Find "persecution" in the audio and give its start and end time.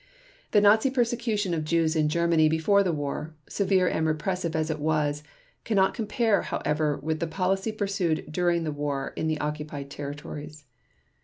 0.89-1.53